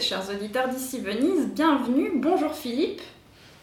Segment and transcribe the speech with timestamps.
[0.00, 3.02] et chers auditeurs d'ici Venise, bienvenue, bonjour Philippe.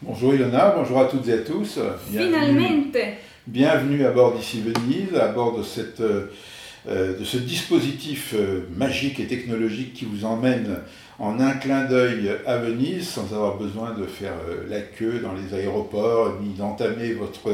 [0.04, 1.80] bonjour Ilona, bonjour à toutes et à tous.
[2.10, 2.98] Bienvenue, Finalmente
[3.48, 6.28] bienvenue à bord d'Ici Venise, à bord de, cette, euh,
[6.88, 10.78] euh, de ce dispositif euh, magique et technologique qui vous emmène
[11.18, 15.34] en un clin d'œil à Venise sans avoir besoin de faire euh, la queue dans
[15.34, 17.50] les aéroports ni d'entamer votre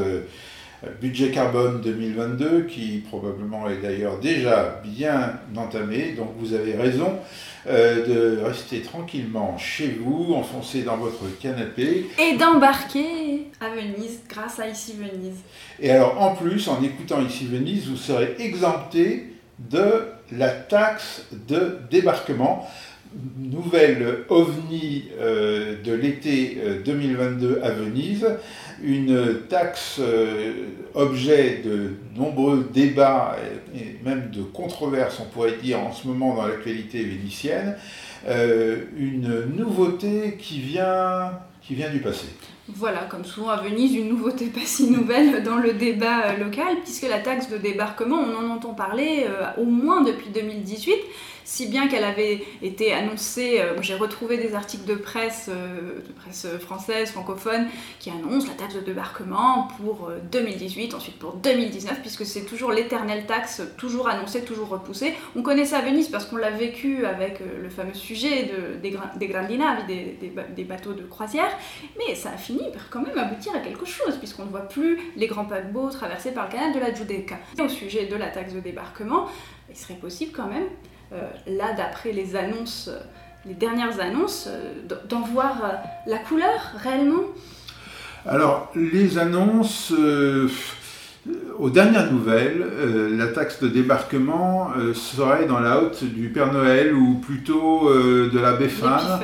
[1.02, 6.14] budget carbone 2022 qui probablement est d'ailleurs déjà bien entamé.
[6.14, 7.20] Donc vous avez raison
[7.68, 12.06] euh, de rester tranquillement chez vous, enfoncé dans votre canapé.
[12.20, 15.38] et d'embarquer à Venise grâce à Ici Venise.
[15.80, 21.80] Et alors en plus, en écoutant ici Venise, vous serez exempté de la taxe de
[21.90, 22.68] débarquement.
[23.38, 28.28] Nouvelle ovni euh, de l'été euh, 2022 à Venise,
[28.84, 30.54] une taxe euh,
[30.96, 33.36] objet de nombreux débats
[33.76, 37.76] et, même de controverses, on pourrait dire en ce moment dans l'actualité vénitienne,
[38.26, 42.28] Euh, une nouveauté qui vient, qui vient du passé.
[42.70, 46.78] Voilà, comme souvent à Venise, une nouveauté pas si nouvelle dans le débat euh, local,
[46.84, 50.96] puisque la taxe de débarquement, on en entend parler euh, au moins depuis 2018,
[51.46, 56.14] si bien qu'elle avait été annoncée, euh, j'ai retrouvé des articles de presse, euh, de
[56.14, 57.68] presse française, francophone,
[58.00, 62.72] qui annoncent la taxe de débarquement pour euh, 2018, ensuite pour 2019, puisque c'est toujours
[62.72, 65.14] l'éternelle taxe, toujours annoncée, toujours repoussée.
[65.36, 68.78] On connaît ça à Venise parce qu'on l'a vécu avec euh, le fameux sujet de,
[68.82, 71.52] des, des grandi navi, des, des ba- des bateaux de croisière,
[71.98, 74.98] mais ça a fini par quand même aboutir à quelque chose, puisqu'on ne voit plus
[75.16, 77.36] les grands paquebots traversés par le canal de la Giudecca.
[77.60, 79.28] Au sujet de la taxe de débarquement,
[79.70, 80.68] il serait possible quand même, euh,
[81.48, 83.00] là d'après les annonces, euh,
[83.46, 84.74] les dernières annonces, euh,
[85.10, 85.70] d'en voir euh,
[86.08, 87.24] la couleur réellement?
[88.26, 90.48] Alors, les annonces, euh,
[91.58, 96.54] aux dernières nouvelles, euh, la taxe de débarquement euh, serait dans la haute du Père
[96.54, 99.24] Noël ou plutôt euh, de la l'épiphanie.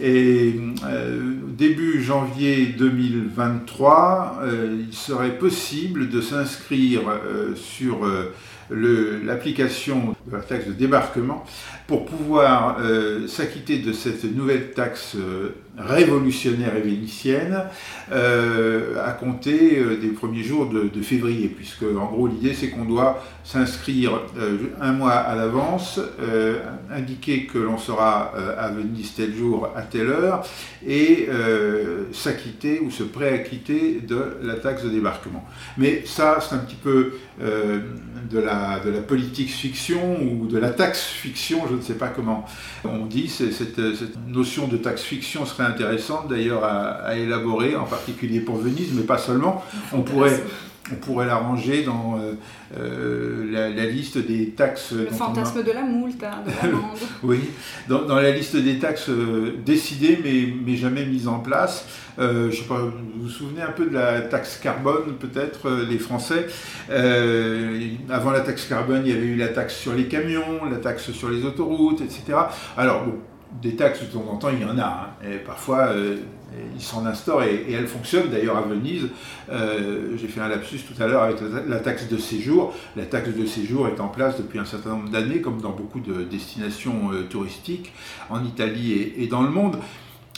[0.00, 0.54] Et
[0.86, 8.32] euh, début janvier 2023, euh, il serait possible de s'inscrire euh, sur euh,
[8.70, 11.44] l'application de la taxe de débarquement
[11.88, 17.64] pour pouvoir euh, s'acquitter de cette nouvelle taxe euh, révolutionnaire et vénitienne
[18.12, 23.24] euh, à compter des premiers jours de, février, puisque en gros l'idée c'est qu'on doit
[23.44, 24.20] s'inscrire
[24.80, 26.00] un mois à l'avance,
[26.90, 30.44] indiquer que l'on sera à Venise tel jour à telle heure
[30.86, 31.28] et
[32.12, 35.44] s'acquitter ou se préacquitter de la taxe de débarquement.
[35.78, 40.70] Mais ça c'est un petit peu de, la, de la politique fiction ou de la
[40.70, 42.44] taxe fiction, je ne sais pas comment
[42.84, 43.78] on dit, cette,
[44.26, 49.18] notion de taxe fiction serait intéressante d'ailleurs à élaborer, en particulier pour Venise, mais pas
[49.18, 49.64] seulement.
[49.92, 50.42] On pourrait,
[50.92, 52.32] on pourrait la ranger dans euh,
[52.78, 54.92] euh, la, la liste des taxes.
[54.92, 56.98] Le a- fantasme de la hein, de l'amende.
[57.22, 57.40] oui,
[57.88, 61.86] dans, dans la liste des taxes euh, décidées mais, mais jamais mises en place.
[62.18, 65.98] Euh, je sais pas, vous vous souvenez un peu de la taxe carbone, peut-être, les
[65.98, 66.46] Français?
[68.10, 71.10] Avant la taxe carbone, il y avait eu la taxe sur les camions, la taxe
[71.12, 72.36] sur les autoroutes, etc.
[72.76, 73.14] Alors, bon,
[73.62, 74.82] des taxes de temps en temps, il y en a.
[75.22, 75.26] hein.
[75.30, 75.90] et parfois,
[76.74, 78.30] ils s'en instaurent et, elles fonctionnent.
[78.30, 79.08] D'ailleurs, à Venise,
[79.50, 81.36] euh, j'ai fait un lapsus tout à l'heure avec
[81.68, 82.74] la, taxe de séjour.
[82.96, 86.00] La taxe de séjour est en place depuis un certain nombre d'années, comme dans beaucoup
[86.00, 87.92] de destinations euh, touristiques
[88.30, 89.78] en Italie et, dans le monde.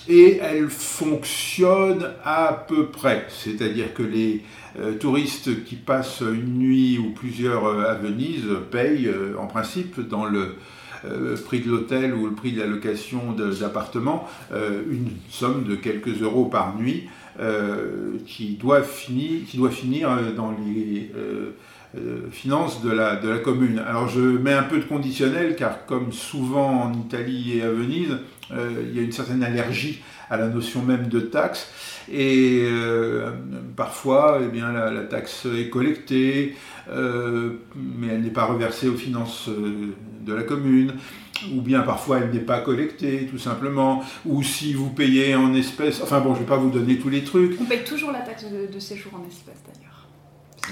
[0.08, 3.26] Et elle fonctionne à peu près.
[3.28, 4.42] C'est-à-dire que les
[4.78, 10.56] euh, touristes qui passent une nuit ou plusieurs à Venise payent en principe dans le
[11.04, 15.74] euh, prix de l'hôtel ou le prix de la location d'appartement euh, une somme de
[15.74, 17.08] quelques euros par nuit
[17.40, 21.52] euh, qui, doit finir, qui doit finir dans les euh,
[22.30, 23.78] finances de la, de la commune.
[23.78, 28.18] Alors je mets un peu de conditionnel car comme souvent en Italie et à Venise,
[28.52, 31.72] il y a une certaine allergie à la notion même de taxe
[32.12, 32.68] et
[33.76, 36.56] parfois eh bien, la taxe est collectée
[36.90, 40.94] euh, mais elle n'est pas reversée aux finances euh, de la commune
[41.54, 46.02] ou bien parfois elle n'est pas collectée tout simplement, ou si vous payez en espèces,
[46.02, 48.20] enfin bon je ne vais pas vous donner tous les trucs, On paye toujours la
[48.20, 49.90] taxe de, de séjour en espèces d'ailleurs.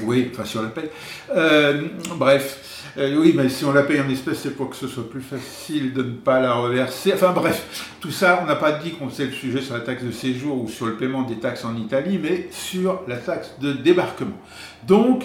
[0.02, 0.90] Oui, enfin si on la paye.
[1.34, 4.86] Euh, bref, euh, oui, mais si on la paye en espèces, c'est pour que ce
[4.86, 7.12] soit plus facile de ne pas la reverser.
[7.14, 10.04] Enfin bref, tout ça, on n'a pas dit qu'on faisait le sujet sur la taxe
[10.04, 13.72] de séjour ou sur le paiement des taxes en Italie, mais sur la taxe de
[13.72, 14.38] débarquement.
[14.86, 15.24] Donc,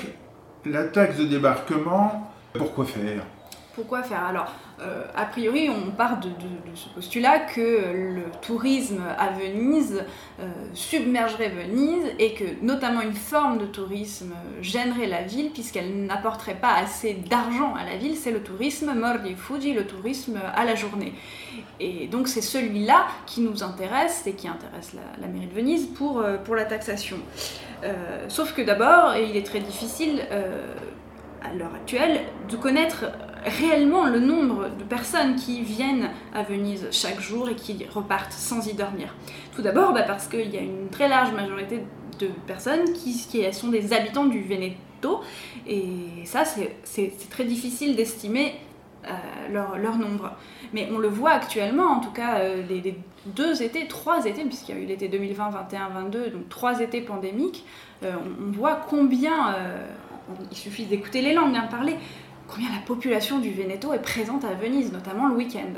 [0.65, 3.23] la taxe de débarquement, pourquoi faire?
[3.75, 6.29] Pourquoi faire Alors, euh, a priori, on part de,
[6.75, 10.05] ce postulat que le tourisme à Venise
[10.39, 10.43] euh,
[10.75, 16.75] submergerait Venise et que notamment une forme de tourisme gênerait la ville puisqu'elle n'apporterait pas
[16.75, 21.13] assez d'argent à la ville, c'est le tourisme mordi fuji, le tourisme à la journée.
[21.79, 26.19] Et donc c'est celui-là qui nous intéresse et qui intéresse la, mairie de Venise pour,
[26.19, 27.17] euh, pour la taxation.
[28.27, 30.21] sauf que d'abord, il est très difficile
[31.43, 33.05] à l'heure actuelle de connaître
[33.45, 38.67] réellement le nombre de personnes qui viennent à Venise chaque jour et qui repartent sans
[38.67, 39.13] y dormir.
[39.55, 41.83] Tout d'abord bah, parce qu'il y a une très large majorité
[42.19, 43.13] de personnes qui,
[43.53, 45.21] sont des habitants du Veneto
[45.67, 48.53] et ça c'est très difficile d'estimer
[49.07, 50.31] euh, leur, nombre.
[50.71, 54.75] Mais on le voit actuellement, en tout cas euh, les, deux étés, trois étés, puisqu'il
[54.75, 57.65] y a eu l'été 2020, 21, 22, donc trois étés pandémiques,
[58.03, 59.55] euh, on, voit combien,
[60.51, 61.95] il suffit d'écouter les langues, bien parler,
[62.47, 65.73] combien la population du Veneto est présente à Venise, notamment le week-end?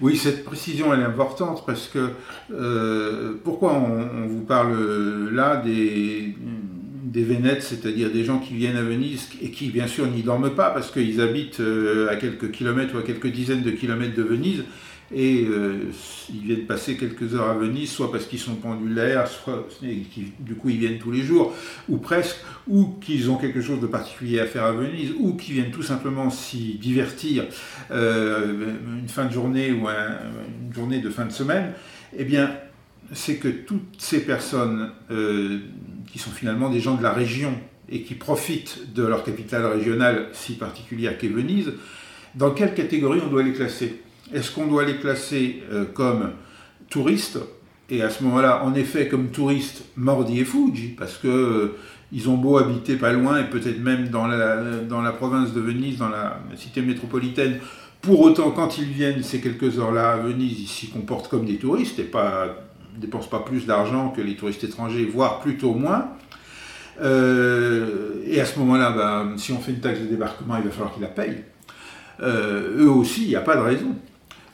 [0.00, 2.10] Oui, cette précision elle est importante parce que
[2.52, 6.34] euh, pourquoi on, vous parle là des,
[7.04, 10.50] des Vénètes, c'est-à-dire des gens qui viennent à Venise et qui bien sûr n'y dorment
[10.50, 14.22] pas parce qu'ils habitent euh, à quelques kilomètres ou à quelques dizaines de kilomètres de
[14.22, 14.64] Venise
[15.12, 15.90] et euh,
[16.32, 20.70] ils viennent passer quelques heures à Venise, soit parce qu'ils sont pendulaires, soit du coup
[20.70, 21.54] ils viennent tous les jours,
[21.88, 22.36] ou presque,
[22.66, 25.82] ou qu'ils ont quelque chose de particulier à faire à Venise, ou qu'ils viennent tout
[25.82, 27.44] simplement s'y divertir
[27.90, 31.72] euh, une fin de journée ou une journée de fin de semaine,
[32.16, 32.50] eh bien
[33.12, 35.58] c'est que toutes ces personnes euh,
[36.10, 37.54] qui sont finalement des gens de la région
[37.90, 41.72] et qui profitent de leur capitale régionale si particulière qu'est Venise,
[42.34, 44.00] dans quelle catégorie on doit les classer?
[44.34, 46.32] Est-ce qu'on doit les classer euh, comme
[46.90, 47.38] touristes?
[47.88, 51.76] Et à ce moment-là, en effet, comme touristes Mordi et Fuji, parce que euh,
[52.12, 56.08] ils ont beau habiter pas loin et peut-être même dans la, province de Venise, dans
[56.08, 57.58] la cité métropolitaine.
[58.02, 61.56] Pour autant, quand ils viennent ces quelques heures-là à Venise, ils s'y comportent comme des
[61.56, 62.56] touristes et pas
[62.96, 66.10] dépensent pas plus d'argent que les touristes étrangers, voire plutôt moins.
[67.02, 70.70] Euh, et à ce moment-là, bah, si on fait une taxe de débarquement, il va
[70.70, 71.44] falloir qu'ils la payent.
[72.22, 73.96] eux aussi, il n'y a pas de raison.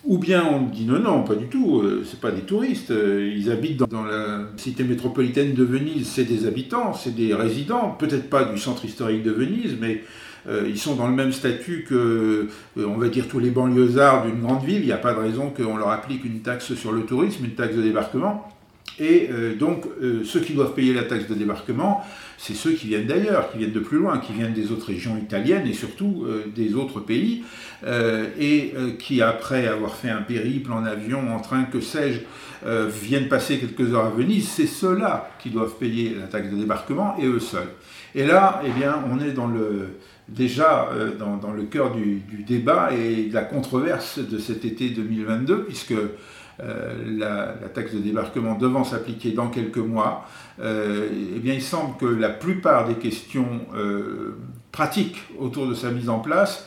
[0.05, 3.35] Ou bien on dit non, non, pas du tout, euh, c'est pas des touristes, euh,
[3.37, 8.31] ils habitent dans, la cité métropolitaine de Venise, c'est des habitants, c'est des résidents, peut-être
[8.31, 10.03] pas du centre historique de Venise, mais
[10.49, 12.49] euh, ils sont dans le même statut que,
[12.79, 15.51] on va dire, tous les banlieusards d'une grande ville, il n'y a pas de raison
[15.51, 18.49] qu'on leur applique une taxe sur le tourisme, une taxe de débarquement.
[19.01, 22.05] Et euh, donc, euh, ceux qui doivent payer la taxe de débarquement,
[22.37, 25.17] c'est ceux qui viennent d'ailleurs, qui viennent de plus loin, qui viennent des autres régions
[25.17, 27.43] italiennes et surtout euh, des autres pays,
[28.39, 32.21] et qui, après avoir fait un périple en avion, en train, que sais-je,
[32.91, 34.49] viennent passer quelques heures à Venise.
[34.49, 37.71] C'est ceux-là qui doivent payer la taxe de débarquement et eux seuls.
[38.15, 39.35] Et là, eh bien, on est
[40.29, 45.65] déjà dans, le cœur du, du, débat et de la controverse de cet été 2022,
[45.65, 45.95] puisque
[46.63, 50.27] euh, la, taxe de débarquement devant s'appliquer dans quelques mois,
[50.61, 54.37] euh, eh bien, il semble que la plupart des questions euh,
[54.73, 56.67] pratiques autour de sa mise en place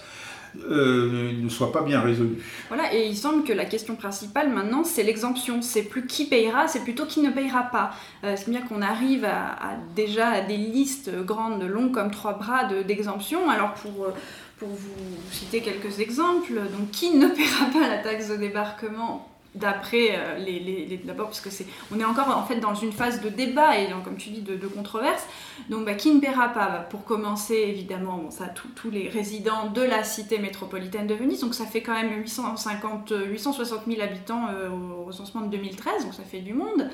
[0.70, 2.38] ne soient pas bien résolues.
[2.68, 5.64] Voilà, et il semble que la question principale maintenant, c'est l'exemption.
[5.64, 7.90] C'est plus qui payera, c'est plutôt qui ne payera pas.
[8.22, 13.50] c'est bien qu'on arrive à, déjà à des listes grandes, longues comme trois bras d'exemptions.
[13.50, 14.14] Alors pour
[14.60, 20.10] pour vous citer quelques exemples, donc qui ne paiera pas la taxe de débarquement d'après
[20.14, 21.50] euh, les, d'abord parce que
[21.94, 24.68] on est encore en fait dans une phase de débat et comme tu dis de,
[24.68, 25.26] controverse.
[25.70, 29.82] Donc bah, qui ne paiera pas bah, pour commencer évidemment ça tous les résidents de
[29.82, 34.70] la cité métropolitaine de Venise donc ça fait quand même 850 860 000 habitants euh,
[34.70, 36.90] au recensement de 2013 donc ça fait du monde.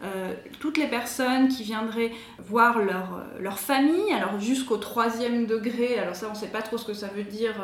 [0.00, 6.14] Euh, toutes les personnes qui viendraient voir leur, leur famille, alors jusqu'au troisième degré, alors
[6.14, 7.54] ça on ne sait pas trop ce que ça veut dire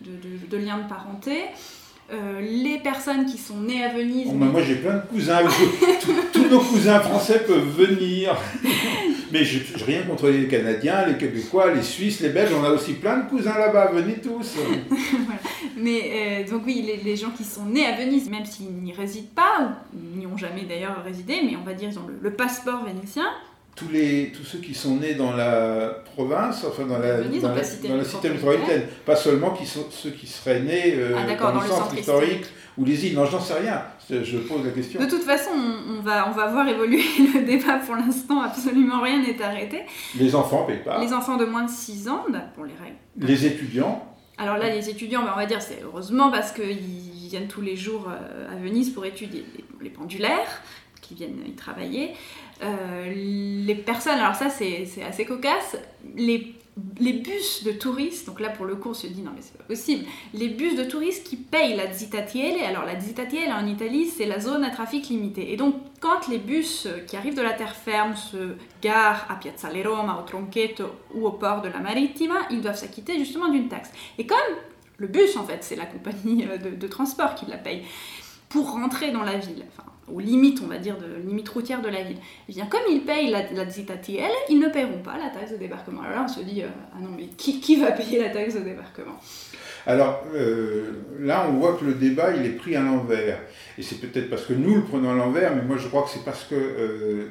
[0.00, 1.46] de lien de parenté,
[2.12, 4.26] euh, les personnes qui sont nées à Venise.
[4.28, 5.40] Oh, moi j'ai plein de cousins,
[6.32, 8.36] tous nos cousins français peuvent venir.
[9.32, 12.70] mais je n'ai rien contre les Canadiens, les Québécois, les Suisses, les Belges, on a
[12.70, 14.56] aussi plein de cousins là-bas, venez tous.
[15.76, 19.28] Mais euh, donc oui, les, gens qui sont nés à Venise, même s'ils n'y résident
[19.34, 22.34] pas, ou n'y ont jamais d'ailleurs résidé, mais on va dire ils ont le, le
[22.34, 23.30] passeport vénitien,
[23.80, 27.64] tous, les, tous ceux qui sont nés dans la province, enfin dans la, dans, la,
[27.64, 31.96] cité, métropolitaine, pas seulement qui sont, ceux qui seraient nés euh, ah, dans, le centre,
[31.96, 32.44] historique
[32.76, 33.14] ou les îles.
[33.14, 33.82] Non, j'en sais rien.
[34.10, 35.00] Je pose la question.
[35.00, 35.50] De toute façon,
[35.88, 37.02] on va, on va voir évoluer
[37.34, 37.78] le débat.
[37.78, 39.82] Pour l'instant, absolument rien n'est arrêté.
[40.18, 41.00] Les enfants ne payent pas.
[41.00, 42.96] Les enfants de moins de 6 ans, bah, pour les règles.
[43.16, 44.06] Les étudiants
[44.42, 47.76] alors là, les étudiants, bah, on va dire, c'est heureusement parce qu'ils viennent tous les
[47.76, 49.44] jours euh, à Venise pour étudier
[49.82, 50.62] les pendulaires,
[51.02, 52.12] qui viennent y travailler.
[52.62, 55.78] Euh, les personnes, alors ça c'est assez cocasse,
[56.14, 59.56] les, bus de touristes, donc là pour le coup on se dit non mais c'est
[59.56, 64.06] pas possible, les bus de touristes qui payent la zitatielle, alors la zitatielle en Italie
[64.06, 67.54] c'est la zone à trafic limité, et donc quand les bus qui arrivent de la
[67.54, 72.36] terre ferme se garent à Piazzale Roma, au Tronchetto ou au port de la Marittima,
[72.50, 73.90] ils doivent s'acquitter justement d'une taxe.
[74.18, 74.38] Et comme
[74.98, 77.84] le bus en fait c'est la compagnie euh, de, de transport qui la paye,
[78.50, 81.88] pour rentrer dans la ville, enfin aux limites, on va dire, de limite routière de
[81.88, 82.18] la ville.
[82.48, 83.64] Et bien, comme ils payent la, la
[84.48, 86.02] ils ne paieront pas la taxe de débarquement.
[86.02, 88.54] Alors là, on se dit, euh, ah non, mais qui, qui, va payer la taxe
[88.54, 89.18] de débarquement?
[89.86, 93.40] Alors euh, là, on voit que le débat, il est pris à l'envers.
[93.78, 96.10] Et c'est peut-être parce que nous le prenons à l'envers, mais moi je crois que
[96.10, 97.28] c'est parce que euh,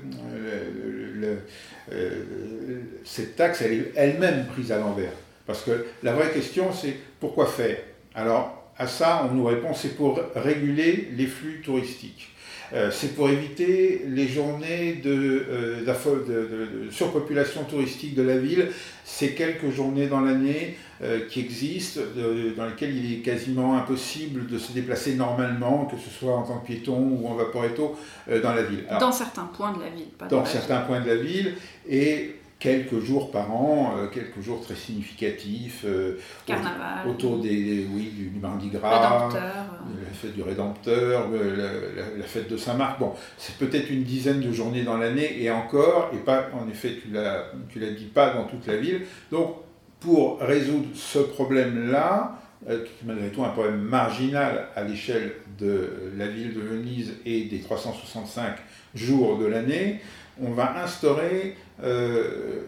[3.04, 5.14] cette taxe, elle est elle-même prise à l'envers.
[5.46, 7.78] Parce que la vraie question, c'est pourquoi faire?
[8.16, 12.30] Alors, à ça, on nous répond, c'est pour réguler les flux touristiques.
[12.74, 18.70] Euh, c'est pour éviter les journées euh, de, surpopulation touristique de la ville,
[19.04, 22.02] ces quelques journées dans l'année euh, qui existent,
[22.56, 26.60] dans lesquelles il est quasiment impossible de se déplacer normalement, que ce soit en tant
[26.60, 27.98] que piéton ou en vaporetto,
[28.28, 28.86] dans la ville.
[29.00, 31.56] dans certains points de la ville, pas dans certains points de la ville,
[31.90, 35.84] et quelques jours par an, euh, quelques jours très significatifs.
[35.86, 37.08] Euh, Carnaval.
[37.08, 43.00] Autour des, oui, du, Mardi Gras, la fête du Rédempteur, la, fête de Saint-Marc.
[43.00, 46.98] Bon, c'est peut-être une dizaine de journées dans l'année et encore, et pas, en effet,
[47.02, 49.02] tu l'as, tu l'as dit pas dans toute la ville.
[49.32, 49.56] Donc,
[50.00, 52.40] pour résoudre ce problème-là,
[52.70, 57.14] euh, qui est malgré tout un problème marginal à l'échelle de la ville de Venise
[57.26, 58.56] et des 365
[58.96, 60.02] jours de l'année,
[60.42, 62.62] on va instaurer euh,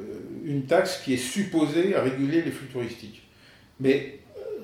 [0.45, 3.23] une taxe qui est supposée réguler les flux touristiques.
[3.79, 4.19] Mais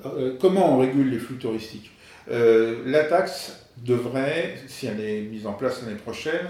[0.06, 1.90] euh, comment on régule les flux touristiques?
[2.30, 6.46] Euh, La taxe devrait, si elle est mise en place l'année prochaine,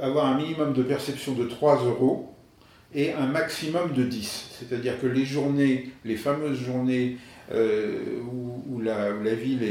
[0.00, 2.32] avoir un minimum de perception de 3 euros
[2.94, 4.50] et un maximum de 10.
[4.58, 7.18] C'est-à-dire que les journées, les fameuses journées
[7.52, 9.62] euh, où, la, ville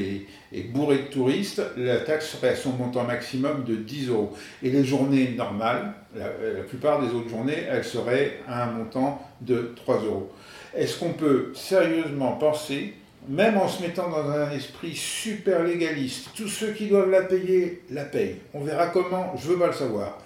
[0.53, 4.33] est, bourrée de touristes, la taxe serait à son montant maximum de 10 euros.
[4.61, 6.27] Et les journées normales, la,
[6.67, 10.31] plupart des autres journées, elles seraient à un montant de 3 euros.
[10.75, 12.93] Est-ce qu'on peut sérieusement penser,
[13.27, 17.81] même en se mettant dans un esprit super légaliste, tous ceux qui doivent la payer,
[17.89, 20.19] la payent On verra comment, je veux pas le savoir.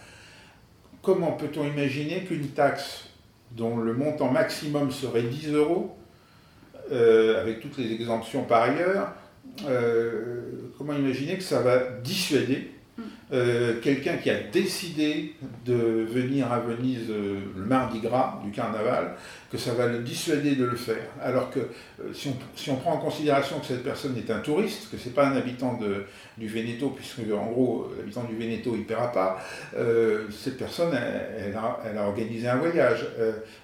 [1.02, 3.10] Comment peut-on imaginer qu'une taxe
[3.52, 5.96] dont le montant maximum serait 10 euros
[6.94, 9.14] euh, avec toutes les exemptions par ailleurs,
[9.68, 10.42] euh,
[10.78, 12.70] comment imaginer que ça va dissuader
[13.32, 15.34] euh, quelqu'un qui a décidé
[15.66, 19.16] de venir à Venise le mardi gras du carnaval,
[19.54, 21.06] que ça va le dissuader de le faire.
[21.22, 21.60] Alors que
[22.12, 25.06] si, on, si, on, prend en considération que cette personne est un touriste, que ce
[25.06, 26.06] n'est pas un habitant de,
[26.40, 29.40] du Veneto, puisque en gros l'habitant du Veneto il ne paiera pas,
[30.32, 33.06] cette personne elle, a, elle, a, organisé un voyage,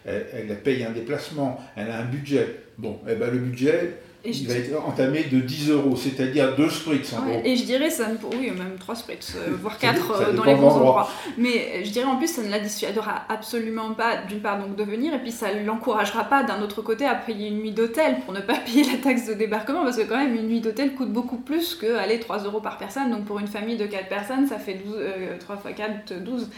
[0.05, 2.59] elle, elle paye un déplacement, elle a un budget.
[2.77, 7.13] Bon, eh ben, le budget, il va être entamé de 10 euros, c'est-à-dire 2 spritz
[7.13, 10.55] en Et je dirais, ça oui, même 3 spritz, euh, voire 4 euh, dans les
[10.55, 11.09] bons endroits.
[11.37, 14.75] Mais euh, je dirais en plus, ça ne la dissuadera absolument pas, d'une part, donc
[14.75, 17.71] de venir, et puis ça ne l'encouragera pas, d'un autre côté, à payer une nuit
[17.71, 20.61] d'hôtel pour ne pas payer la taxe de débarquement, parce que quand même, une nuit
[20.61, 23.09] d'hôtel coûte beaucoup plus que aller 3 euros par personne.
[23.11, 24.95] Donc pour une famille de 4 personnes, ça fait 12,
[25.39, 26.49] 3 x 4, 12.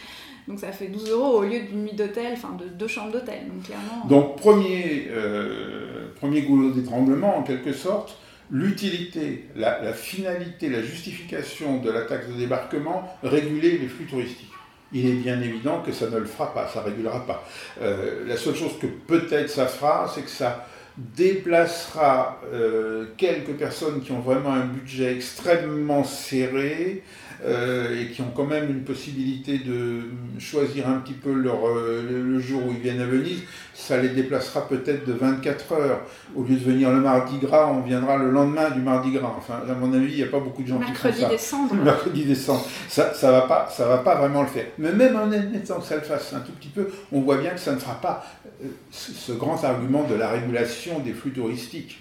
[0.48, 3.42] Donc ça fait 12 euros au lieu d'une nuit d'hôtel, enfin de deux chambres d'hôtel.
[3.48, 4.06] Donc clairement.
[4.10, 8.18] Donc premier, euh, premier goulot d'étranglement en quelque sorte,
[8.50, 14.51] l'utilité, la, finalité, la justification de la taxe de débarquement, réguler les flux touristiques.
[14.94, 17.44] Il est bien évident que ça ne le fera pas, ça ne régulera pas.
[17.82, 20.68] Euh, la seule chose que peut-être ça fera, c'est que ça
[20.98, 27.04] déplacera euh, quelques personnes qui ont vraiment un budget extrêmement serré,
[27.44, 30.04] euh, et qui ont quand même une possibilité de
[30.38, 33.42] choisir un petit peu leur, euh, le jour où ils viennent à Venise,
[33.74, 36.02] ça les déplacera peut-être de 24 heures.
[36.36, 39.34] Au lieu de venir le mardi gras, on viendra le lendemain du mardi gras.
[39.36, 41.30] Enfin, à mon avis, il n'y a pas beaucoup de gens qui font ça.
[41.30, 41.74] Décembre.
[41.84, 42.64] Mercredi décembre.
[42.88, 44.68] Ça ne va, pas, ça va pas vraiment le faire.
[44.78, 47.52] Mais même en admettant que ça le fasse un tout petit peu, on voit bien
[47.52, 48.24] que ça ne fera pas
[48.64, 52.00] euh, ce grand argument de la régulation des flux touristiques.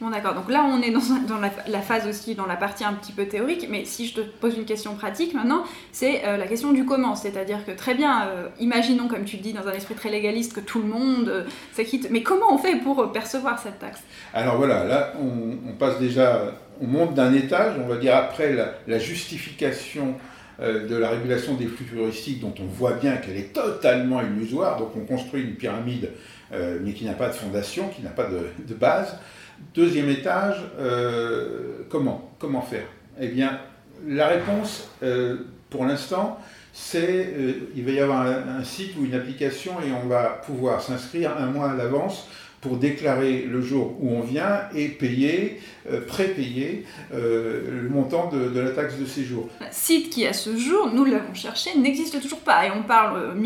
[0.00, 3.12] Bon d'accord, donc là on est dans, la, phase aussi, dans la partie un petit
[3.12, 6.72] peu théorique, mais si je te pose une question pratique maintenant, c'est euh, la question
[6.72, 10.10] du comment, c'est-à-dire que très bien, euh, imaginons comme tu dis dans un esprit très
[10.10, 14.02] légaliste que tout le monde euh, s'acquitte, mais comment on fait pour percevoir cette taxe?
[14.32, 18.52] Alors voilà, là on, passe déjà, on monte d'un étage, on va dire après
[18.86, 20.16] la, justification
[20.60, 24.90] de la régulation des flux touristiques dont on voit bien qu'elle est totalement illusoire, donc
[24.96, 26.10] on construit une pyramide
[26.52, 29.18] mais qui n'a pas de fondation, qui n'a pas de base.
[29.74, 32.86] Deuxième étage, euh, comment Comment faire?
[33.20, 33.58] Eh bien,
[34.06, 35.36] la réponse, euh,
[35.70, 36.38] pour l'instant,
[36.72, 40.82] c'est euh, il va y avoir un, site ou une application et on va pouvoir
[40.82, 42.28] s'inscrire un mois à l'avance
[42.64, 45.60] pour déclarer le jour où on vient et payer,
[46.08, 49.48] prépayer le montant de, la taxe de séjour.
[49.70, 53.36] Site qui à ce jour, nous l'avons cherché, n'existe toujours pas et on parle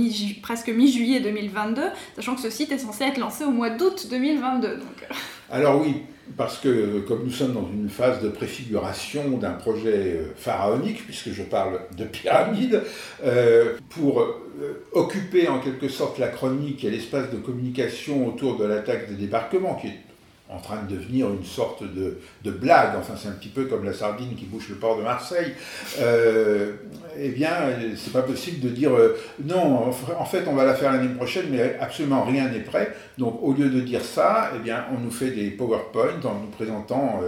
[0.40, 1.82] presque mi-juillet 2022,
[2.14, 4.76] sachant que ce site est censé être lancé au mois d'août 2022.
[4.76, 5.08] Donc...
[5.50, 5.96] Alors oui,
[6.36, 11.30] parce que comme nous sommes dans une phase de préfiguration d'un projet euh, pharaonique, puisque
[11.30, 12.82] je parle de pyramide,
[13.24, 18.64] euh, pour euh, occuper en quelque sorte la chronique et l'espace de communication autour de
[18.64, 20.07] l'attaque des débarquements, qui est
[20.50, 23.84] en train de devenir une sorte de, de blague, enfin c'est un petit peu comme
[23.84, 25.52] la sardine qui bouche le port de Marseille,
[26.00, 26.72] euh,
[27.18, 27.50] eh bien
[27.96, 31.46] c'est pas possible de dire euh, non, en fait on va la faire l'année prochaine,
[31.50, 32.94] mais absolument rien n'est prêt.
[33.18, 36.50] Donc au lieu de dire ça, eh bien on nous fait des PowerPoint en nous
[36.50, 37.20] présentant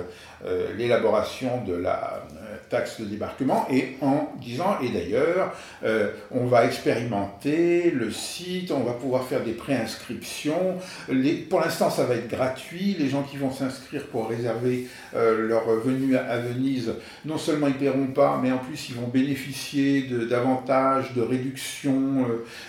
[0.47, 2.27] euh, l'élaboration de la
[2.69, 5.54] taxe de débarquement et en disant, et d'ailleurs,
[5.85, 10.76] euh, on va expérimenter le site, on va pouvoir faire des préinscriptions.
[11.09, 12.97] Les, pour l'instant, ça va être gratuit.
[12.99, 17.75] Les gens qui vont s'inscrire pour réserver euh, leur venue à, Venise, non seulement ils
[17.75, 22.26] ne paieront pas, mais en plus ils vont bénéficier d'avantages, de, réductions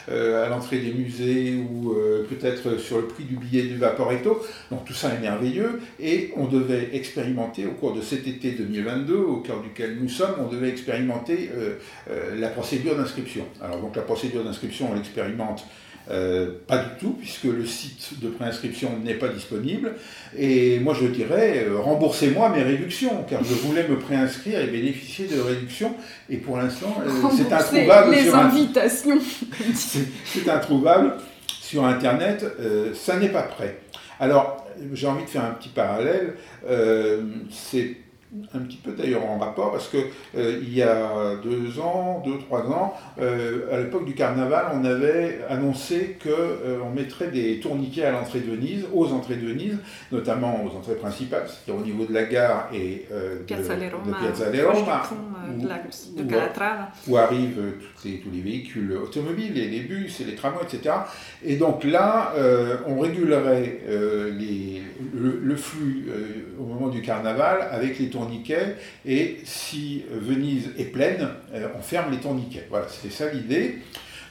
[0.10, 1.96] euh, à l'entrée des musées ou
[2.30, 4.44] peut-être sur le prix du billet du Vaporetto.
[4.72, 9.16] Donc tout ça est merveilleux et on devait expérimenter au cours de cet été 2022,
[9.16, 11.76] au cœur duquel nous sommes, on devait expérimenter euh,
[12.10, 13.46] euh, la procédure d'inscription.
[13.64, 15.66] Alors donc la procédure d'inscription, on l'expérimente
[16.10, 19.94] euh, pas du tout, puisque le site de préinscription n'est pas disponible.
[20.38, 25.40] Et moi, je dirais, remboursez-moi mes réductions, car je voulais me préinscrire et bénéficier de
[25.40, 25.96] réductions.
[26.30, 26.98] Et pour l'instant,
[27.38, 28.12] c'est introuvable.
[28.12, 29.20] Les invitations.
[30.26, 31.14] c'est introuvable
[31.48, 32.46] sur Internet.
[32.96, 33.78] ça n'est pas prêt.
[34.20, 36.34] Alors, j'ai envie de faire un petit parallèle.
[37.52, 37.96] c'est
[38.54, 39.98] un petit peu d'ailleurs en rapport parce que
[40.38, 44.86] euh, il y a deux ans, deux trois ans, euh, à l'époque du carnaval, on
[44.86, 49.48] avait annoncé que euh, on mettrait des tourniquets à l'entrée de Venise, aux entrées de
[49.48, 49.78] Venise,
[50.12, 54.26] notamment aux entrées principales, c'est-à-dire au niveau de la gare et de, Piazza Roma, de
[54.26, 55.04] Piazza Roma,
[57.08, 60.96] où, arrivent tous les véhicules automobiles, et les bus et les tramways, etc.
[61.44, 62.34] Et donc là,
[62.88, 63.82] on régulerait
[64.40, 64.82] les,
[65.14, 66.08] le, le, flux
[66.60, 68.21] au moment du carnaval avec les tourniquets
[69.06, 72.68] et si Venise est pleine, euh, on ferme les tourniquets.
[72.70, 73.80] Voilà, c'était ça l'idée.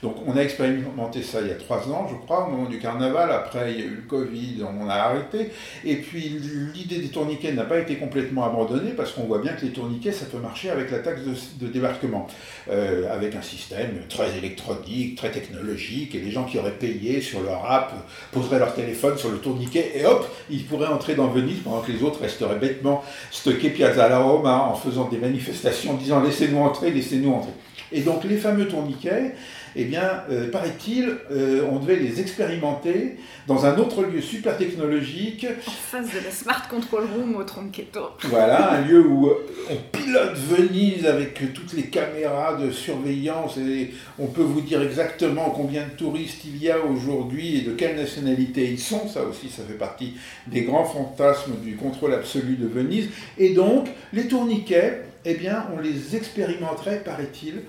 [0.02, 2.78] Donc on a expérimenté ça il y a trois ans, je crois, au moment du
[2.78, 3.30] carnaval.
[3.30, 5.50] Après, il y a eu le Covid, on a arrêté.
[5.84, 6.40] Et puis
[6.74, 10.12] l'idée des tourniquets n'a pas été complètement abandonnée parce qu'on voit bien que les tourniquets,
[10.12, 11.20] ça peut marcher avec la taxe
[11.60, 12.26] de, débarquement,
[12.70, 17.42] euh, avec un système très électronique, très technologique, et les gens qui auraient payé sur
[17.42, 17.92] leur app
[18.32, 21.92] poseraient leur téléphone sur le tourniquet et hop, ils pourraient entrer dans Venise pendant que
[21.92, 26.90] les autres resteraient bêtement stockés Piazza la Roma en faisant des manifestations disant laissez-nous entrer,
[26.90, 27.52] laissez-nous entrer.
[27.92, 29.34] Et donc les fameux tourniquets,
[29.76, 35.46] eh bien, euh, paraît-il, euh, on devait les expérimenter dans un autre lieu super technologique.
[35.66, 38.10] En face de la Smart Control Room au Tronchetto.
[38.24, 43.92] Voilà, un lieu où euh, on pilote Venise avec toutes les caméras de surveillance et
[44.18, 47.96] on peut vous dire exactement combien de touristes il y a aujourd'hui et de quelle
[47.96, 49.08] nationalité ils sont.
[49.08, 50.14] Ça aussi, ça fait partie
[50.46, 53.08] des grands fantasmes du contrôle absolu de Venise.
[53.38, 57.62] Et donc, les tourniquets, eh bien, on les expérimenterait, paraît-il,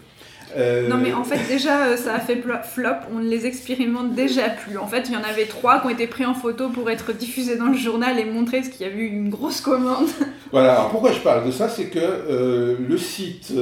[0.58, 2.90] euh, non, mais en fait, déjà, euh, ça a fait flop.
[3.14, 4.78] On ne les expérimente déjà plus.
[4.78, 7.14] En fait, il y en avait trois qui ont été pris en photo pour être
[7.14, 10.08] diffusés dans le journal et montrer ce qu'il y a eu une grosse commande.
[10.52, 13.54] Voilà, alors pourquoi je parle de ça C'est que euh, le site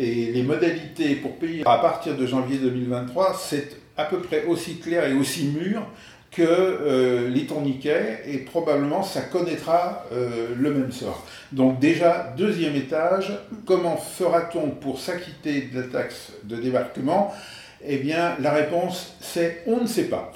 [0.00, 4.78] et les modalités pour payer à partir de janvier 2023, c'est à peu près aussi
[4.78, 5.82] clair et aussi mûr
[6.30, 11.26] que euh, les tourniquets et probablement ça connaîtra euh, le même sort.
[11.52, 13.32] Donc déjà, deuxième étage,
[13.66, 17.34] comment fera-t-on pour s'acquitter de la taxe de débarquement?
[17.84, 20.32] Eh bien, la réponse c'est on ne sait pas.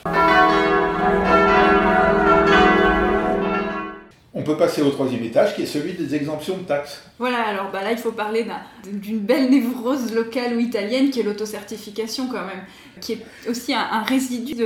[4.36, 7.02] On peut passer au troisième étage qui est celui des exemptions de taxes.
[7.18, 8.44] Voilà, alors bah là il faut parler
[8.84, 12.64] d'une belle névrose locale ou italienne qui est l'autocertification quand même,
[13.00, 13.18] qui est
[13.48, 14.56] aussi un, résidu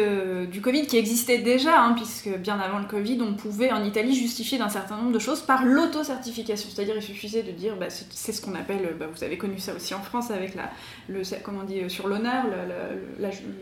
[0.50, 4.14] du Covid qui existait déjà, hein, puisque bien avant le Covid on pouvait en Italie
[4.14, 8.32] justifier d'un certain nombre de choses par l'autocertification, c'est-à-dire il suffisait de dire, bah, c'est
[8.32, 10.70] ce qu'on appelle, bah, vous avez connu ça aussi en France avec la,
[11.08, 12.46] le, comment on dit, sur l'honneur,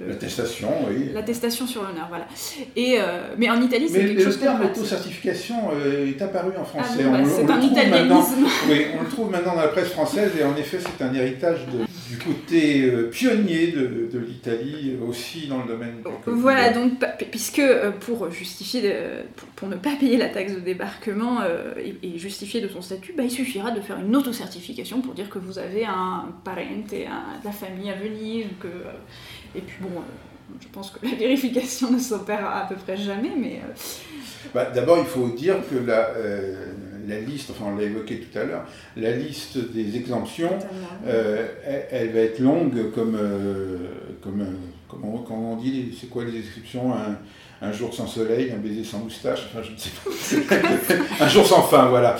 [0.06, 1.10] l'attestation, oui.
[1.12, 2.28] L'attestation sur l'honneur, voilà.
[2.76, 4.46] Et, euh, mais en Italie c'est quelque chose comme...
[4.46, 7.04] Le terme autocertification euh, est apparu en français.
[7.06, 8.46] Ah, bah, c'est un italianisme
[8.98, 11.66] on le trouve maintenant dans la presse française et en effet c'est un héritage
[12.08, 16.02] du côté euh, pionnier de, l'Italie aussi dans le domaine.
[16.26, 16.92] Voilà donc
[17.30, 18.94] puisque euh, pour justifier
[19.56, 23.24] pour, ne pas payer la taxe de débarquement euh, et, justifier de son statut, bah,
[23.24, 27.44] il suffira de faire une autocertification pour dire que vous avez un parent et de
[27.44, 28.68] la famille à venir que
[29.54, 29.90] et puis bon
[30.60, 33.60] je pense que la vérification ne s'opère à peu près jamais mais
[34.54, 36.10] bah, d'abord il faut dire que la
[37.08, 38.64] la liste, enfin on l'a évoqué tout à l'heure,
[38.96, 40.58] la liste des exemptions,
[41.06, 41.46] euh,
[41.90, 43.76] elle, va être longue comme, euh,
[44.20, 44.44] comme,
[44.88, 46.92] comme on, dit, c'est quoi les descriptions
[47.62, 50.56] un, jour sans soleil, un baiser sans moustache, enfin je ne sais pas.
[51.24, 52.16] un jour sans fin, voilà.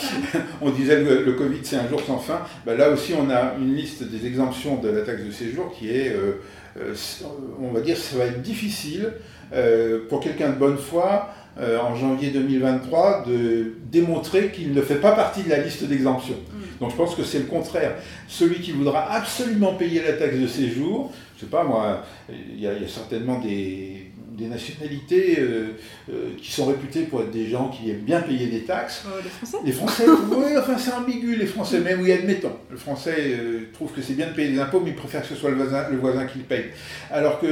[0.60, 2.40] on disait le, le Covid c'est un jour sans fin.
[2.64, 5.90] Bah, là aussi on a une liste des exemptions de la taxe de séjour qui
[5.90, 6.94] est, euh,
[7.60, 9.12] on va dire, ça va être difficile
[10.08, 15.12] pour quelqu'un de bonne foi euh, en janvier 2023 de démontrer qu'il ne fait pas
[15.12, 16.34] partie de la liste d'exemption.
[16.34, 16.80] Mm.
[16.80, 17.94] Donc je pense que c'est le contraire.
[18.28, 22.66] Celui qui voudra absolument payer la taxe de séjour, je sais pas moi, il y,
[22.66, 25.68] a certainement des, nationalités euh,
[26.12, 29.06] euh, qui sont réputées pour être des gens qui aiment bien payer des taxes.
[29.24, 29.56] les Français?
[29.64, 32.52] Les Français, oui, enfin c'est ambigu les Français, mais oui, admettons.
[32.70, 33.38] Le Français
[33.72, 35.56] trouve que c'est bien de payer des impôts, mais il préfère que ce soit le
[35.56, 36.66] voisin, le voisin qui le paye.
[37.10, 37.46] Alors que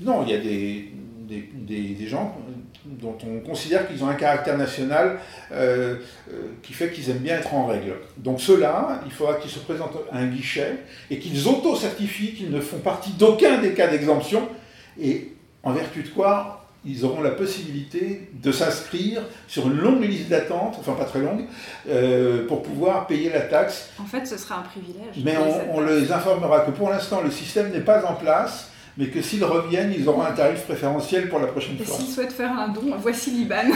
[0.00, 0.88] non, il y a des,
[1.28, 2.34] des, des gens
[2.84, 5.18] dont on considère qu'ils ont un caractère national
[5.52, 5.96] euh,
[6.30, 7.94] euh, qui fait qu'ils aiment bien être en règle.
[8.16, 10.78] Donc ceux-là, il faudra qu'ils se présentent à un guichet
[11.10, 14.48] et qu'ils auto-certifient qu'ils ne font partie d'aucun des cas d'exemption
[15.00, 20.28] et en vertu de quoi ils auront la possibilité de s'inscrire sur une longue liste
[20.28, 21.44] d'attente, enfin pas très longue,
[21.90, 23.90] euh, pour pouvoir payer la taxe.
[23.98, 25.22] En fait, ce sera un privilège.
[25.22, 29.08] Mais on, on les informera que pour l'instant, le système n'est pas en place mais
[29.08, 31.96] que s'ils reviennent, ils auront un tarif préférentiel pour la prochaine fois.
[31.96, 33.70] Et s'ils souhaitent faire un don, voici l'IBAN.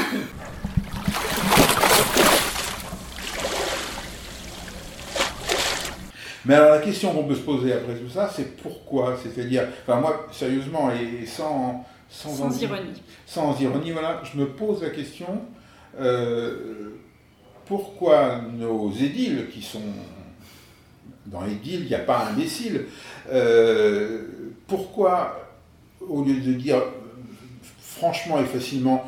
[6.47, 9.17] Mais alors la question qu'on peut se poser après tout ça, c'est pourquoi?
[9.23, 11.87] C'est-à-dire, enfin moi, sérieusement, et sans...
[12.11, 13.03] Sans, ironie.
[13.27, 15.41] Sans ironie, voilà, je me pose la question,
[15.99, 16.91] euh,
[17.67, 19.81] pourquoi nos édiles, qui sont...
[21.27, 22.85] Dans les deals, il n'y a pas imbécile,
[23.33, 25.51] euh, pourquoi,
[26.01, 26.83] au lieu de dire
[27.81, 29.05] franchement et facilement,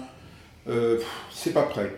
[0.68, 0.98] euh,
[1.30, 1.92] c'est pas prêt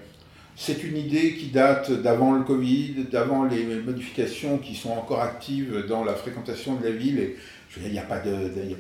[0.61, 5.87] c'est une idée qui date d'avant le Covid, d'avant les modifications qui sont encore actives
[5.89, 7.35] dans la fréquentation de la ville.
[7.77, 8.19] Il n'y a pas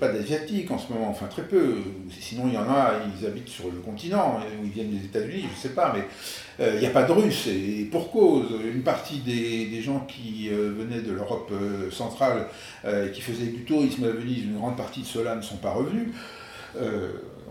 [0.09, 1.77] d'Asiatiques en ce moment, enfin très peu.
[2.19, 5.43] Sinon, il y en a, ils habitent sur le continent, ou ils viennent des États-Unis,
[5.43, 6.05] je ne sais pas, mais
[6.61, 8.49] euh, il n'y a pas de Russes, et pour cause.
[8.65, 12.47] Une partie des, gens qui euh, venaient de l'Europe euh, centrale
[12.85, 15.71] et qui faisaient du tourisme à Venise, une grande partie de ceux-là ne sont pas
[15.71, 16.09] revenus.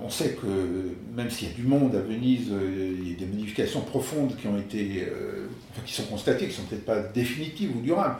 [0.01, 0.47] on sait que
[1.15, 4.47] même s'il y a du monde à Venise, il y a des modifications profondes qui
[4.47, 5.07] ont été,
[5.85, 8.17] qui sont constatées, qui ne sont peut-être pas définitives ou durables.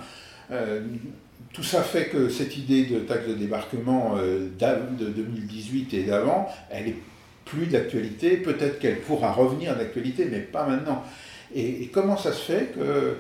[1.54, 6.90] Tout ça fait que cette idée de taxe de débarquement de 2018 et d'avant, elle
[6.90, 6.96] est
[7.46, 11.04] plus d'actualité, peut-être qu'elle pourra revenir d'actualité, mais pas maintenant.
[11.56, 13.14] Et, comment ça se fait que euh,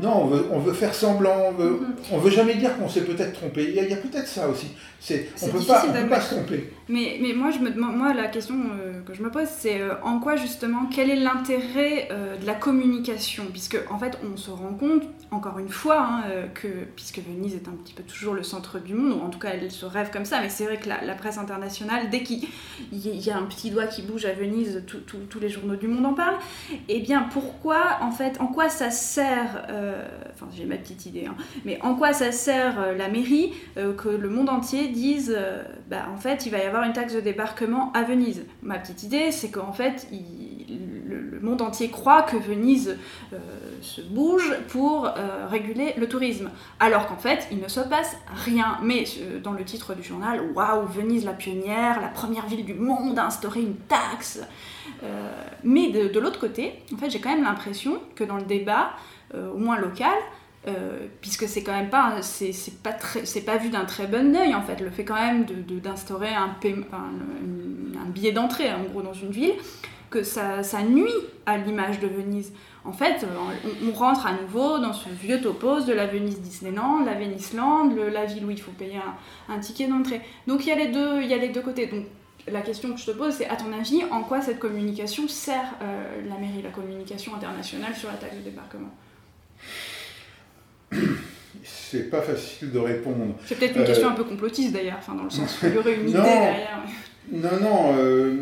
[0.00, 2.20] non, on veut, on veut faire semblant, on veut, mm-hmm.
[2.20, 3.64] veut jamais dire qu'on s'est peut-être trompé.
[3.68, 4.68] Il y a, peut-être ça aussi.
[5.00, 6.72] C'est, on peut pas, peut pas se tromper.
[6.88, 9.80] Mais, mais moi, je me demande, moi, la question euh, que je me pose, c'est
[9.80, 12.08] euh, en quoi justement, quel est l'intérêt
[12.40, 16.22] de la communication, puisque en fait, on se rend compte, encore une fois, hein,
[16.54, 19.38] que puisque Venise est un petit peu toujours le centre du monde, ou en tout
[19.38, 22.46] cas, elle se rêve comme ça, mais c'est vrai que la, presse internationale, dès qu'il
[22.92, 26.14] y, a un petit doigt qui bouge à Venise, tous les journaux du monde en
[26.14, 26.38] parlent.
[26.88, 31.26] Eh bien, pourquoi en fait, en quoi ça sert, euh, enfin j'ai ma petite idée,
[31.26, 35.36] hein, mais en quoi ça sert euh, la mairie euh, que le monde entier dise,
[35.88, 38.44] bah, en fait, il va y avoir une taxe de débarquement à Venise.
[38.62, 40.06] Ma petite idée, c'est qu'en fait,
[41.30, 42.96] le, monde entier croit que Venise
[43.82, 45.10] se bouge pour
[45.50, 48.78] réguler le tourisme, alors qu'en fait, il ne se passe rien.
[48.82, 49.04] Mais
[49.42, 53.26] dans le titre du journal, waouh, Venise la pionnière, la première ville du monde à
[53.26, 54.40] instaurer une taxe.
[55.02, 55.30] Euh,
[55.62, 58.90] mais de, l'autre côté, en fait, j'ai quand même l'impression que dans le débat,
[59.34, 60.16] euh, au moins local,
[60.66, 64.54] euh, puisque c'est quand même pas c'est pas c'est pas vu d'un très bon œil
[64.54, 69.12] en fait le fait quand même d'instaurer de, un, un, billet d'entrée en gros dans
[69.12, 69.52] une ville
[70.14, 71.12] que ça, ça nuit
[71.44, 72.52] à l'image de Venise.
[72.84, 73.26] En fait,
[73.86, 78.24] on, rentre à nouveau dans ce vieux topos de la Venise Disneyland, la Veniceland, la
[78.24, 79.00] ville où il faut payer
[79.48, 80.20] un, ticket d'entrée.
[80.46, 81.86] Donc il y, a les deux, il y a les deux côtés.
[81.86, 82.04] Donc
[82.46, 85.74] la question que je te pose, c'est à ton avis, en quoi cette communication sert
[85.80, 88.90] la mairie, la communication internationale sur la taxe de débarquement?
[91.64, 93.34] C'est pas facile de répondre.
[93.46, 95.78] C'est peut-être une question un peu complotiste d'ailleurs, enfin, dans le sens où il y
[95.78, 96.82] aurait une idée derrière.
[97.32, 97.94] Non, non.
[97.96, 98.32] Euh, euh,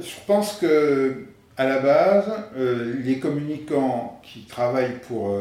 [0.00, 1.26] je pense que
[1.56, 5.36] à la base, euh, les communicants qui travaillent pour,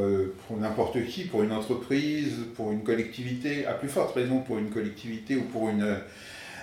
[0.47, 4.69] pour n'importe qui, pour une entreprise, pour une collectivité, à plus forte raison pour une
[4.69, 5.97] collectivité ou pour une,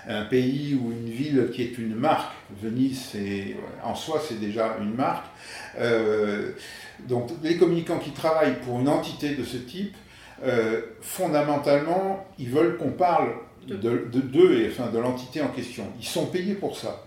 [0.08, 3.12] un pays ou une ville qui est une marque, Venise,
[3.82, 5.26] en soi c'est déjà une marque,
[7.08, 9.96] donc les communicants qui travaillent pour une entité de ce type,
[11.00, 13.30] fondamentalement, ils veulent qu'on parle
[13.66, 15.84] de, d'eux et enfin, de l'entité en question.
[15.98, 17.05] Ils sont payés pour ça.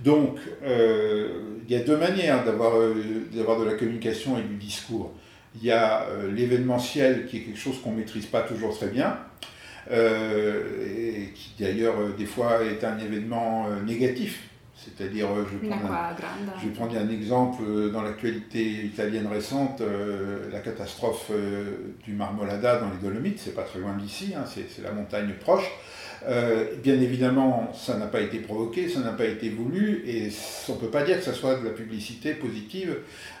[0.00, 2.94] Donc, euh, il y a deux manières d'avoir, euh,
[3.32, 5.12] d'avoir de la communication et du discours.
[5.56, 8.88] Il y a euh, l'événementiel qui est quelque chose qu'on ne maîtrise pas toujours très
[8.88, 9.18] bien,
[9.90, 14.42] et qui d'ailleurs des fois est un événement négatif.
[14.76, 16.14] C'est-à-dire, je, vais prendre un,
[16.60, 19.82] je vais prendre un exemple dans l'actualité italienne récente,
[20.52, 21.30] la catastrophe
[22.04, 25.70] du Marmolada dans les Dolomites, c'est pas très loin d'ici, hein, c'est la montagne proche.
[26.26, 30.30] Euh, bien évidemment, ça n'a pas été provoqué, ça n'a pas été voulu, et
[30.68, 32.96] on ne peut pas dire que ça soit de la publicité positive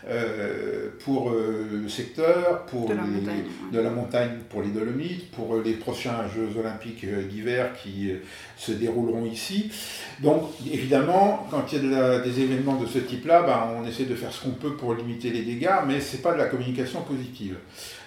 [0.08, 4.68] euh, pour euh, le secteur, pour de la, les, montagne, de la, montagne, pour les
[4.68, 8.12] Dolomites, pour les prochains Jeux olympiques d'hiver qui
[8.56, 9.70] se dérouleront ici.
[10.20, 14.14] Donc, évidemment, quand il y a des événements de ce type-là, ben, on essaie de
[14.14, 17.02] faire ce qu'on peut pour limiter les dégâts, mais ce n'est pas de la communication
[17.02, 17.56] positive.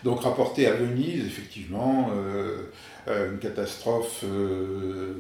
[0.04, 2.70] Donc, rapporter à Venise, effectivement, euh,
[3.08, 5.14] une catastrophe euh,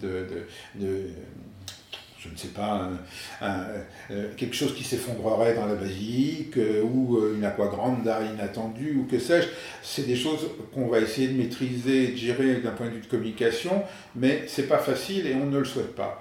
[0.00, 0.26] de,
[2.18, 2.90] je ne sais pas,
[3.42, 9.48] euh, quelque chose qui s'effondrerait dans la basilique, ou une aquagrande inattendue, ou que sais-je.
[9.82, 13.06] C'est des choses qu'on va essayer de maîtriser de gérer d'un point de vue de
[13.06, 13.82] communication,
[14.16, 16.20] mais c'est pas facile et on ne le souhaite pas.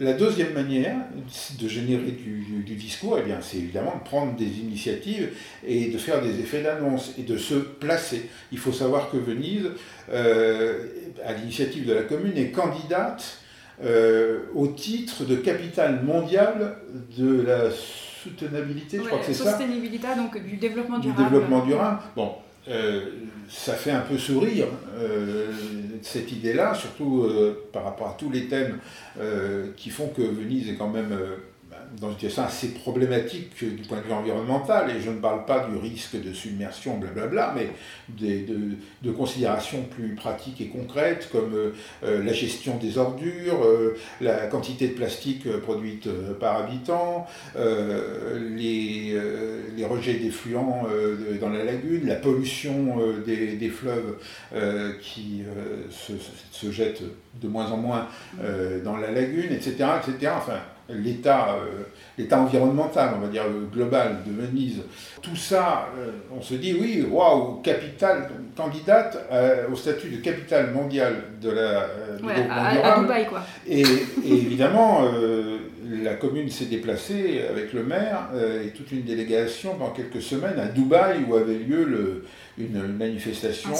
[0.00, 0.96] La deuxième manière
[1.60, 5.30] de générer du, discours, eh bien, c'est évidemment de prendre des initiatives
[5.66, 8.30] et de faire des effets d'annonce et de se placer.
[8.52, 9.70] Il faut savoir que Venise,
[10.12, 10.86] euh,
[11.24, 13.38] à l'initiative de la commune, est candidate
[13.82, 16.76] euh, au titre de capitale mondiale
[17.16, 19.58] de la soutenabilité, je crois que c'est ça.
[20.16, 21.22] Donc du développement durable.
[21.22, 21.98] Du développement durable.
[22.16, 22.32] Bon,
[22.68, 23.06] euh,
[23.48, 24.66] ça fait un peu sourire
[24.98, 25.50] euh,
[26.02, 28.78] cette idée-là, surtout euh, par rapport à tous les thèmes
[29.76, 31.12] qui font que Venise est quand même
[32.00, 35.66] dans une situation assez problématique du point de vue environnemental, et je ne parle pas
[35.68, 37.70] du risque de submersion, blablabla, mais
[38.08, 41.70] de, considérations plus pratiques et concrètes, comme euh,
[42.04, 47.26] euh, la gestion des ordures, euh, la quantité de plastique produite par habitant,
[47.56, 49.18] les,
[49.76, 50.86] les, rejets d'effluents
[51.40, 54.16] dans la lagune, la pollution des, fleuves
[55.00, 55.42] qui
[55.90, 56.12] se,
[56.50, 57.02] se, jettent
[57.40, 58.08] de moins en moins
[58.84, 59.86] dans la lagune, etc.
[60.06, 60.32] etc.
[60.36, 61.84] Enfin, l'état euh,
[62.16, 64.82] l'état environnemental, on va dire global de Venise.
[65.22, 70.72] Tout ça, euh, on se dit oui, waouh, capitale, candidate euh, au statut de capitale
[70.72, 71.86] mondiale de la
[72.22, 73.42] ouais, à, Dubaï, quoi.
[73.66, 73.84] Et,
[74.24, 75.02] évidemment,
[75.90, 78.28] la commune s'est déplacée avec le maire
[78.64, 82.24] et toute une délégation dans quelques semaines à Dubaï où avait lieu le,
[82.58, 83.70] une, manifestation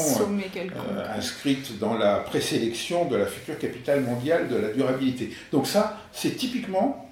[1.15, 5.31] inscrite dans la présélection de la future capitale mondiale de la durabilité.
[5.53, 7.09] Donc ça, c'est typiquement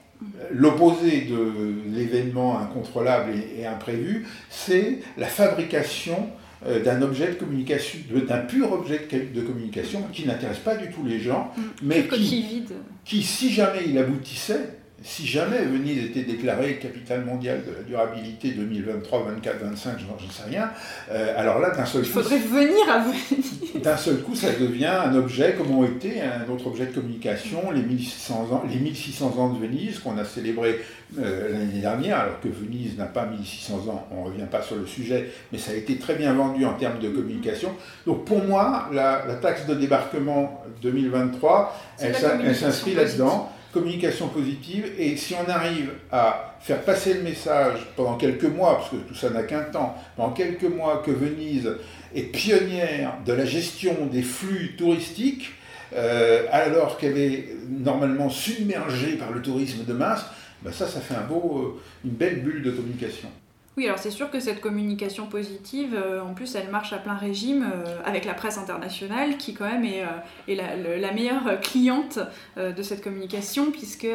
[0.51, 6.31] l'opposé de l'événement incontrôlable et, imprévu, c'est la fabrication
[6.67, 11.05] euh, d'un objet de communication, d'un pur objet de communication qui n'intéresse pas du tout
[11.05, 11.63] les gens, mm.
[11.83, 12.65] mais qui,
[13.05, 14.71] qui, si jamais il aboutissait,
[15.03, 20.33] si jamais Venise était déclarée capitale mondiale de la durabilité 2023, 24, 25, je ne
[20.33, 20.71] sais rien,
[21.11, 22.09] euh, alors là, d'un seul coup.
[22.09, 23.83] Il faudrait venir à Venise.
[23.83, 27.71] D'un seul coup, ça devient un objet, comme ont été un autre objet de communication,
[27.73, 30.81] les 1600 ans, les 1600 ans de Venise, qu'on a célébré
[31.19, 34.77] euh, l'année dernière, alors que Venise n'a pas 1600 ans, on ne revient pas sur
[34.77, 37.73] le sujet, mais ça a été très bien vendu en termes de communication.
[38.07, 45.19] Donc pour moi, la, la taxe de débarquement 2023, elle s'inscrit là-dedans communication positive, et
[45.19, 49.29] si on arrive à faire passer le message pendant quelques mois, parce que tout ça
[49.29, 51.77] n'a qu'un temps, pendant quelques mois que Venise
[52.15, 55.51] est pionnière de la gestion des flux touristiques,
[55.95, 60.25] euh, alors qu'elle est normalement submergée par le tourisme de masse,
[60.63, 63.29] ben ça, ça fait un beau, euh, une belle bulle de communication.
[63.77, 67.15] Oui, alors c'est sûr que cette communication positive, euh, en plus, elle marche à plein
[67.15, 71.61] régime euh, avec la presse internationale, qui quand même est, euh, la, le- la meilleure
[71.63, 72.19] cliente
[72.57, 74.07] de cette communication, puisque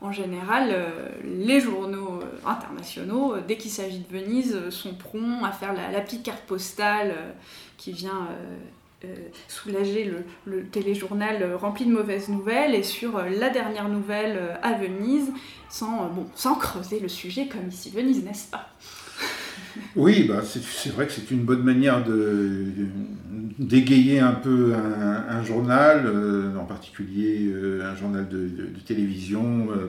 [0.00, 0.74] en général,
[1.24, 6.42] les journaux internationaux, dès qu'il s'agit de Venise, sont prompts à faire la, petite carte
[6.42, 7.14] postale
[7.76, 8.28] qui vient
[9.04, 9.14] euh,
[9.46, 10.12] soulager
[10.44, 15.32] le, téléjournal euh, rempli de mauvaises nouvelles, et sur euh, la dernière nouvelle à Venise,
[15.70, 18.68] sans, bon, sans creuser le sujet comme ici Venise, n'est-ce pas?
[19.96, 22.64] Oui, bah, c'est vrai que c'est une bonne manière de
[23.58, 28.80] d'égayer un peu un, un journal, euh, en particulier euh, un journal de, de- de
[28.86, 29.88] télévision, euh,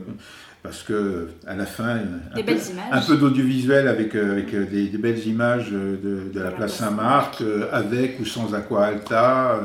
[0.63, 5.71] parce que à la fin, un Des peu, d'audiovisuel avec, avec des, des belles images
[5.71, 9.61] de, de la la place Saint-Marc, avec ou sans Aqua Alta,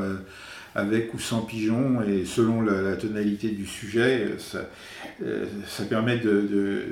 [0.75, 4.69] avec ou sans pigeon, et selon la, la tonalité du sujet, ça,
[5.23, 6.83] euh, ça permet de, de,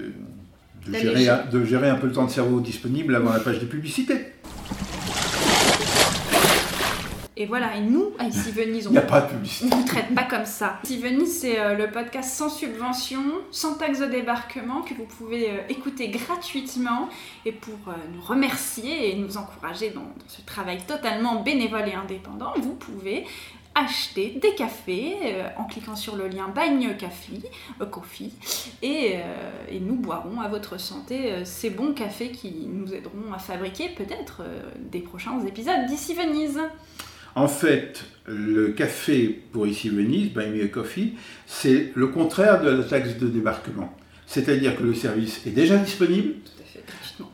[0.88, 3.60] de gérer, un- de gérer un peu le temps de cerveau disponible avant la page
[3.60, 4.16] de publicité.
[7.36, 9.00] Et voilà, et nous, à Ici Venise, on ne
[9.88, 10.78] traite pas comme ça.
[10.84, 15.50] Ici Venise, c'est euh, le podcast sans subvention, sans taxe de débarquement, que vous pouvez
[15.50, 17.10] euh, écouter gratuitement.
[17.46, 21.96] Et pour euh, nous remercier et nous encourager dans, dans ce travail totalement bénévole et
[21.96, 23.26] indépendant, vous pouvez
[23.76, 26.54] acheter des cafés euh, en cliquant sur le lien
[27.00, 27.44] Coffee,
[27.82, 28.34] euh, Coffee
[28.82, 29.22] et, euh,
[29.70, 34.44] et nous boirons à votre santé ces bons cafés qui nous aideront à fabriquer peut-être
[34.80, 36.60] des prochains épisodes d'ici Venise.
[37.36, 41.16] En fait, le café pour ici Venise, Buy Me a Coffee,
[41.48, 43.92] c'est le contraire de la taxe de débarquement.
[44.28, 47.33] C'est-à-dire que le service est déjà disponible, Tout à fait gratuitement.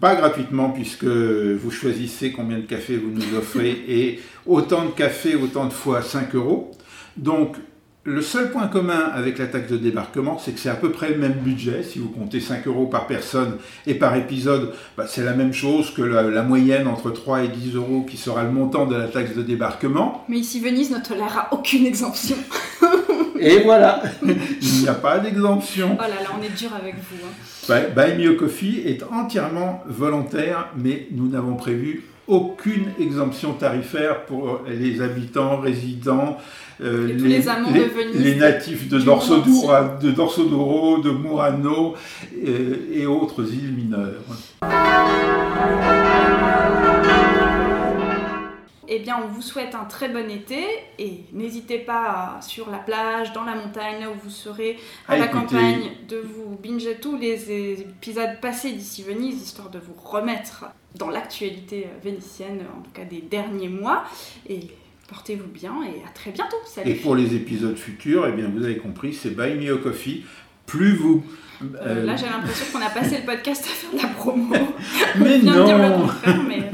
[0.00, 5.34] Pas gratuitement puisque vous choisissez combien de café vous nous offrez et autant de café,
[5.34, 6.70] autant de fois 5 euros.
[7.16, 7.56] Donc
[8.04, 11.10] le seul point commun avec la taxe de débarquement, c'est que c'est à peu près
[11.10, 11.84] le même budget.
[11.84, 15.92] Si vous comptez 5 euros par personne et par épisode, bah, c'est la même chose
[15.92, 19.06] que la, la moyenne entre 3 et 10 euros qui sera le montant de la
[19.06, 20.24] taxe de débarquement.
[20.28, 22.36] Mais ici Venise ne tolérera aucune exemption.
[23.44, 25.96] Et voilà, il n'y a pas d'exemption.
[25.98, 27.26] Oh là là, on est dur avec vous.
[27.26, 27.32] hein.
[27.94, 34.24] Buy, Buy Me a Coffee est entièrement volontaire, mais nous n'avons prévu aucune exemption tarifaire
[34.26, 36.38] pour les habitants, résidents,
[36.80, 37.42] euh, les
[38.14, 39.52] les natifs de du Dorso monde entier.
[39.52, 41.94] d'Oro, de Dorso d'Oro, de Murano
[42.46, 44.22] euh, et autres îles mineures.
[48.94, 50.62] Eh bien, on vous souhaite un très bon été
[50.98, 54.76] et n'hésitez pas à, sur la plage, dans la montagne, là où vous serez,
[55.08, 55.46] à À la écouter.
[55.46, 60.66] campagne, de vous binger tous les épisodes passés d'ici Venise, histoire de vous remettre
[60.98, 64.04] dans l'actualité vénitienne, en tout cas des derniers mois.
[64.46, 64.60] Et
[65.08, 66.56] portez-vous bien et à très bientôt.
[66.66, 66.90] Salut.
[66.90, 70.26] Et pour les épisodes futurs, eh bien, vous avez compris, c'est Buy Me a Coffee,
[70.66, 71.24] plus vous.
[71.62, 74.52] Euh, Euh, là, j'ai l'impression qu'on a passé le podcast à faire de la promo.
[75.16, 76.70] mais On vient de dire le non contraire, mais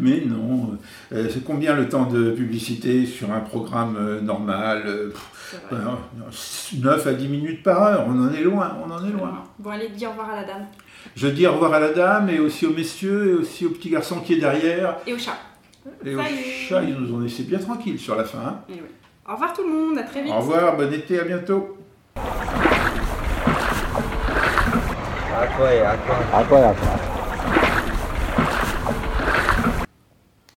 [0.00, 0.76] Mais non,
[1.12, 5.74] euh, c'est combien le temps de publicité sur un programme euh, normal euh, pff, c'est
[5.74, 5.84] vrai.
[5.84, 9.44] ben, 9 à 10 minutes par heure, on en est loin, on en est loin.
[9.58, 10.66] Bon, allez, dis au revoir à la dame
[11.16, 13.90] Je dis au revoir à la dame et aussi aux messieurs et aussi au petit
[13.90, 15.38] garçon qui est derrière et au chat.
[16.04, 16.20] et au
[16.68, 18.38] chat, ils nous ont laissé bien tranquilles sur la fin.
[18.46, 18.58] hein.
[18.68, 18.80] Et oui.
[19.28, 20.32] Au revoir tout le monde, à très vite.
[20.32, 21.76] Au revoir, bon été, à bientôt.
[25.36, 26.38] Aqua, aqua.
[26.38, 27.17] Aqua, aqua.